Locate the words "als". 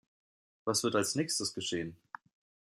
0.95-1.13